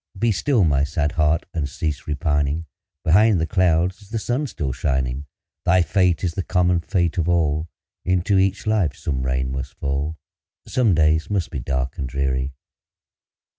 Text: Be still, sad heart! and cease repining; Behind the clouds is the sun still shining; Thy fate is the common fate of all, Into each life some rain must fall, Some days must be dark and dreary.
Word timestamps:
Be 0.17 0.31
still, 0.31 0.67
sad 0.85 1.11
heart! 1.11 1.45
and 1.53 1.69
cease 1.69 2.07
repining; 2.07 2.65
Behind 3.03 3.39
the 3.39 3.45
clouds 3.45 4.01
is 4.01 4.09
the 4.09 4.17
sun 4.17 4.47
still 4.47 4.71
shining; 4.71 5.27
Thy 5.63 5.83
fate 5.83 6.23
is 6.23 6.33
the 6.33 6.41
common 6.41 6.79
fate 6.79 7.19
of 7.19 7.29
all, 7.29 7.69
Into 8.03 8.39
each 8.39 8.65
life 8.65 8.95
some 8.95 9.21
rain 9.21 9.51
must 9.51 9.75
fall, 9.75 10.17
Some 10.65 10.95
days 10.95 11.29
must 11.29 11.51
be 11.51 11.59
dark 11.59 11.99
and 11.99 12.09
dreary. 12.09 12.51